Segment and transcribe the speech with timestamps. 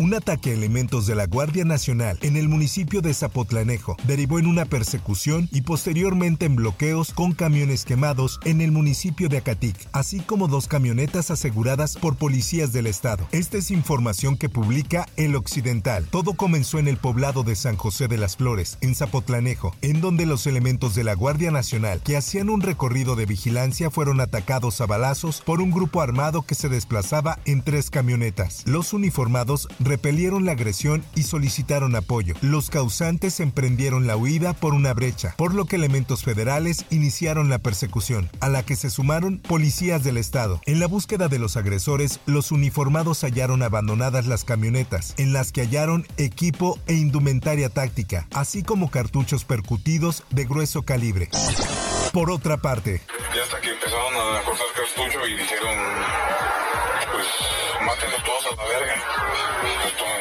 [0.00, 4.46] Un ataque a elementos de la Guardia Nacional en el municipio de Zapotlanejo derivó en
[4.46, 10.20] una persecución y posteriormente en bloqueos con camiones quemados en el municipio de Acatic, así
[10.20, 13.28] como dos camionetas aseguradas por policías del estado.
[13.30, 16.06] Esta es información que publica El Occidental.
[16.10, 20.24] Todo comenzó en el poblado de San José de las Flores, en Zapotlanejo, en donde
[20.24, 24.86] los elementos de la Guardia Nacional que hacían un recorrido de vigilancia fueron atacados a
[24.86, 28.62] balazos por un grupo armado que se desplazaba en tres camionetas.
[28.64, 32.34] Los uniformados repelieron la agresión y solicitaron apoyo.
[32.42, 37.58] Los causantes emprendieron la huida por una brecha, por lo que elementos federales iniciaron la
[37.58, 40.60] persecución, a la que se sumaron policías del estado.
[40.66, 45.62] En la búsqueda de los agresores, los uniformados hallaron abandonadas las camionetas, en las que
[45.62, 51.30] hallaron equipo e indumentaria táctica, así como cartuchos percutidos de grueso calibre.
[52.12, 53.02] Por otra parte,
[53.34, 55.76] ya hasta que empezaron a cortar cartucho y dijeron,
[57.12, 57.26] pues
[57.84, 58.94] mátenlos todos a la verga.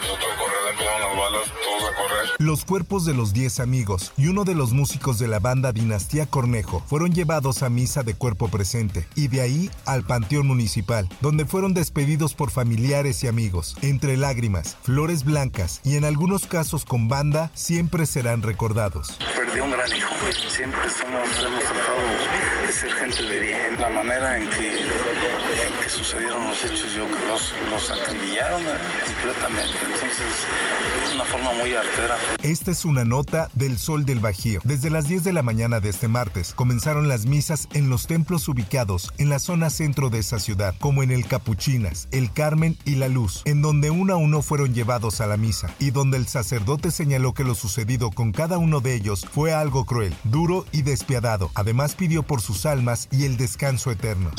[0.00, 2.30] Nosotros a correr, empezaron las balas, todos a correr.
[2.38, 6.26] Los cuerpos de los 10 amigos y uno de los músicos de la banda Dinastía
[6.26, 11.46] Cornejo fueron llevados a misa de cuerpo presente y de ahí al Panteón Municipal, donde
[11.46, 13.76] fueron despedidos por familiares y amigos.
[13.82, 19.18] Entre lágrimas, flores blancas y en algunos casos con banda, siempre serán recordados.
[19.54, 20.14] Perdí un gran hijo.
[20.48, 23.80] Siempre somos, hemos tratado de ser gente de bien.
[23.80, 29.78] La manera en que, en que sucedieron los hechos, yo creo los, los acribillaron completamente.
[29.84, 30.46] Entonces,
[31.06, 32.16] es una forma muy artera.
[32.42, 34.60] Esta es una nota del Sol del Bajío.
[34.64, 38.48] Desde las 10 de la mañana de este martes comenzaron las misas en los templos
[38.48, 42.96] ubicados en la zona centro de esa ciudad, como en el Capuchinas, el Carmen y
[42.96, 46.26] la Luz, en donde uno a uno fueron llevados a la misa y donde el
[46.26, 50.82] sacerdote señaló que lo sucedido con cada uno de ellos fue algo cruel, duro y
[50.82, 51.50] despiadado.
[51.54, 54.30] Además pidió por sus almas y el descanso eterno.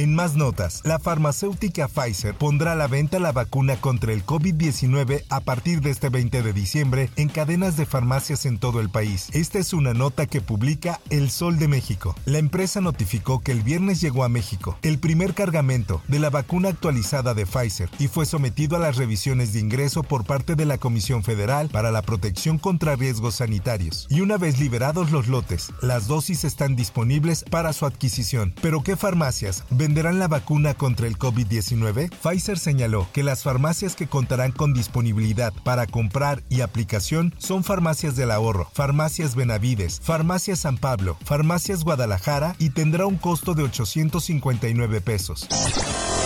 [0.00, 5.24] En más notas, la farmacéutica Pfizer pondrá a la venta la vacuna contra el COVID-19
[5.28, 9.28] a partir de este 20 de diciembre en cadenas de farmacias en todo el país.
[9.34, 12.16] Esta es una nota que publica El Sol de México.
[12.24, 16.70] La empresa notificó que el viernes llegó a México el primer cargamento de la vacuna
[16.70, 20.78] actualizada de Pfizer y fue sometido a las revisiones de ingreso por parte de la
[20.78, 24.06] Comisión Federal para la Protección contra Riesgos Sanitarios.
[24.08, 28.54] Y una vez liberados los lotes, las dosis están disponibles para su adquisición.
[28.62, 32.10] ¿Pero qué farmacias venderán la vacuna contra el COVID-19?
[32.10, 38.14] Pfizer señaló que las farmacias que contarán con disponibilidad para comprar y aplicación son farmacias
[38.14, 45.00] del ahorro, farmacias Benavides, farmacias San Pablo, farmacias Guadalajara y tendrá un costo de 859
[45.00, 45.48] pesos.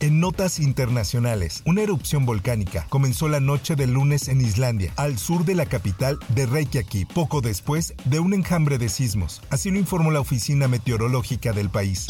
[0.00, 5.44] En notas internacionales, una erupción volcánica comenzó la noche del lunes en Islandia, al sur
[5.44, 9.42] de la capital de Reykjavik, poco después de un enjambre de sismos.
[9.50, 12.06] Así lo informó la oficina meteorológica del país.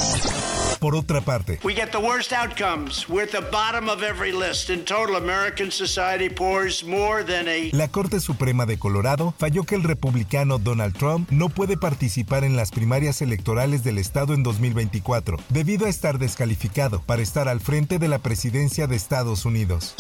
[0.81, 3.07] Por otra parte, We get the worst outcomes.
[3.07, 4.71] We're at the bottom of every list.
[4.71, 9.75] In total, American society pours more than a la Corte Suprema de Colorado falló que
[9.75, 15.37] el republicano Donald Trump no puede participar en las primarias electorales del estado en 2024,
[15.51, 19.95] debido a estar descalificado para estar al frente de la presidencia de Estados Unidos.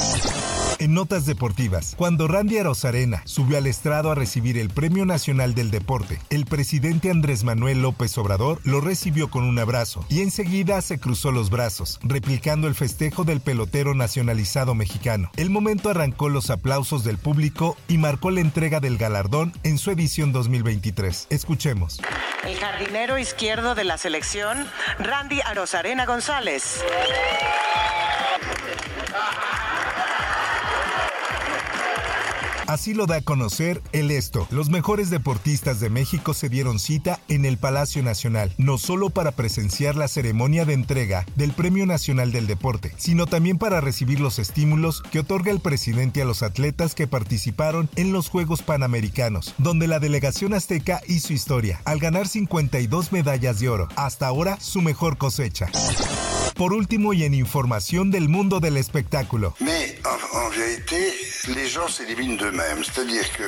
[0.81, 5.71] En notas deportivas, cuando Randy Arozarena subió al estrado a recibir el Premio Nacional del
[5.71, 10.99] Deporte, el presidente Andrés Manuel López Obrador lo recibió con un abrazo y enseguida se
[10.99, 15.31] cruzó los brazos, replicando el festejo del pelotero nacionalizado mexicano.
[15.37, 19.91] El momento arrancó los aplausos del público y marcó la entrega del galardón en su
[19.91, 21.27] edición 2023.
[21.29, 22.01] Escuchemos.
[22.43, 24.67] El jardinero izquierdo de la selección,
[24.99, 26.83] Randy Arozarena González.
[32.71, 34.47] Así lo da a conocer el esto.
[34.49, 39.33] Los mejores deportistas de México se dieron cita en el Palacio Nacional, no solo para
[39.33, 44.39] presenciar la ceremonia de entrega del Premio Nacional del Deporte, sino también para recibir los
[44.39, 49.89] estímulos que otorga el presidente a los atletas que participaron en los Juegos Panamericanos, donde
[49.89, 55.19] la delegación azteca hizo historia, al ganar 52 medallas de oro, hasta ahora su mejor
[55.19, 55.67] cosecha.
[56.55, 59.57] Por último y en información del mundo del espectáculo.
[59.59, 60.51] Mais en, en
[61.49, 62.85] les gens s'éliminent d'eux-mêmes.
[62.85, 63.45] C'est-à-dire que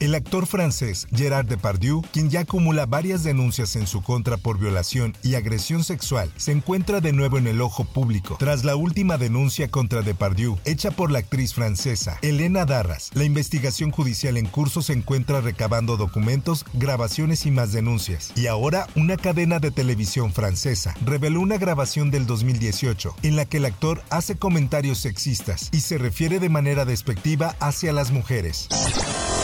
[0.00, 5.14] El actor francés Gerard Depardieu, quien ya acumula varias denuncias en su contra por violación
[5.22, 9.68] y agresión sexual, se encuentra de nuevo en el ojo público tras la última denuncia
[9.68, 13.10] contra Depardieu hecha por la actriz francesa Elena Darras.
[13.14, 18.32] La investigación judicial en curso se encuentra recabando documentos, grabaciones y más denuncias.
[18.36, 23.58] Y ahora una cadena de televisión francesa reveló una grabación del 2018 en la que
[23.58, 28.68] el actor hace comentarios sexistas y se refiere de manera despectiva hacia las mujeres.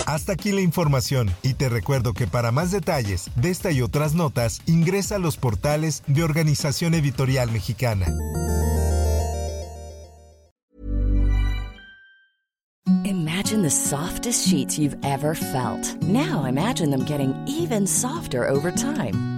[0.07, 4.15] Hasta aquí la información y te recuerdo que para más detalles de esta y otras
[4.15, 8.07] notas ingresa a los portales de Organización Editorial Mexicana.
[13.05, 15.97] Imagine the softest sheets you've ever felt.
[16.03, 19.38] Now imagine them getting even softer over time.